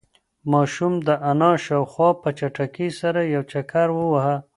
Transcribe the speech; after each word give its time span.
ماشوم 0.51 0.93
د 1.07 1.09
انا 1.31 1.51
شاوخوا 1.65 2.09
په 2.21 2.29
چټکۍ 2.39 2.89
سره 2.99 3.19
یو 3.33 3.43
چکر 3.51 3.87
وواهه. 3.93 4.35